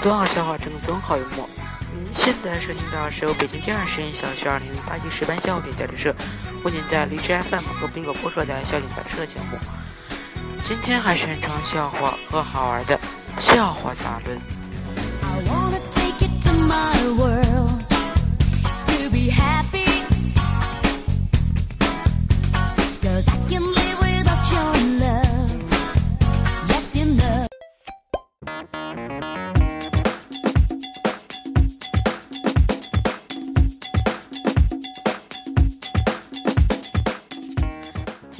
[0.00, 1.46] 尊好笑话，正宗好幽默。
[1.92, 6.14] 您现在收听到的是由北京第二实验小学二零零八级十班笑点交流社
[6.64, 9.58] 为您在荔枝 FM 和苹果播出的笑点杂志节目。
[10.62, 12.98] 今天还是原创笑话和好玩的
[13.38, 14.40] 笑话杂论。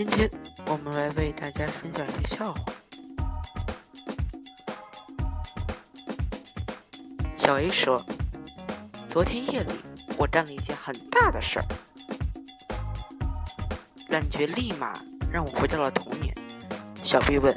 [0.02, 0.30] 今天
[0.64, 2.60] 我们来为大家分享一个笑话。
[7.36, 8.02] 小 A 说
[9.06, 9.74] ：“昨天夜里
[10.16, 11.66] 我干了一件很大的事儿，
[14.08, 14.98] 感觉立马
[15.30, 16.34] 让我回到了童年。”
[17.04, 17.54] 小 B 问：“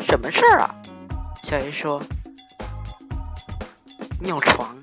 [0.00, 0.76] 什么事儿啊？”
[1.42, 2.02] 小 A 说
[4.20, 4.76] ：“尿床。”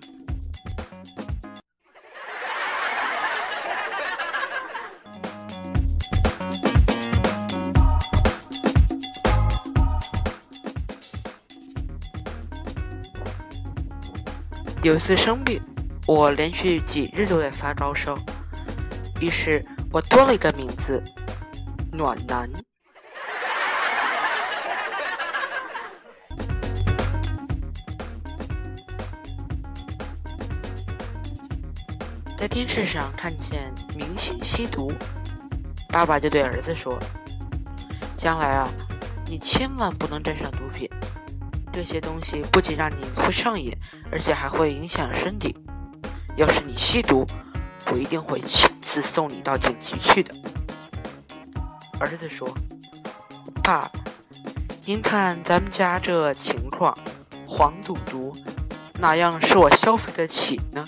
[14.85, 15.59] 有一次生病，
[16.05, 18.15] 我连续几日都在发高烧，
[19.19, 21.03] 于是我多了一个名字——
[21.91, 22.47] 暖男。
[32.37, 34.93] 在电视上看见明星吸毒，
[35.89, 36.95] 爸爸就对儿子说
[38.15, 38.69] ：“将来啊，
[39.25, 40.87] 你千万不能沾上毒品。”
[41.75, 43.75] 这些东西不仅让你会上瘾，
[44.09, 45.53] 而且还会影响身体。
[46.37, 47.27] 要是你吸毒，
[47.91, 50.33] 我一定会亲自送你到警局去的。
[51.99, 52.49] 儿子说
[53.61, 53.91] ：“爸，
[54.85, 56.97] 您看咱们家这情况，
[57.45, 58.33] 黄赌毒，
[58.93, 60.87] 哪样是我消费得起呢？”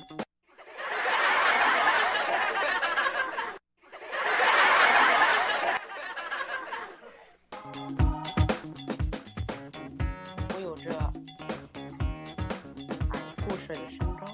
[13.48, 14.26] 富帅的身高，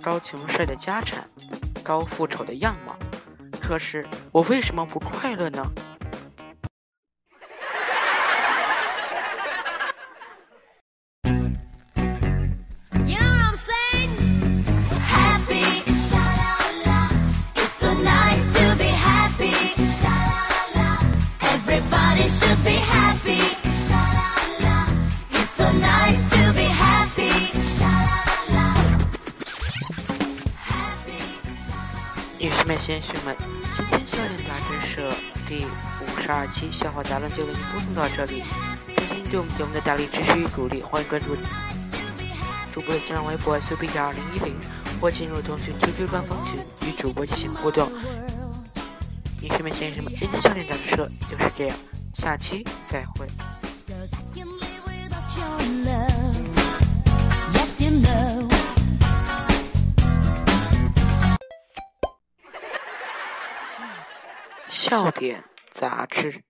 [0.00, 1.28] 高穷帅的家产，
[1.84, 2.96] 高富丑的样貌，
[3.60, 5.70] 可是我为什么不快乐呢？
[32.38, 33.36] 女士们、先生们，
[33.72, 35.12] 今天笑点杂志社
[35.48, 38.44] 第五十二期笑话杂论就为您播送到这里。
[38.94, 41.36] 感谢您对我们节目的大力支持与鼓励，欢迎关注
[42.72, 44.54] 主播的新浪微博 “C B 二零一零”
[45.02, 47.90] 或进入腾讯 QQ 官方群与主播进行互动。
[49.40, 51.76] 女士们、先生们，今天笑点杂志社就是这样，
[52.14, 53.26] 下期再会。
[64.68, 66.42] 笑点杂志。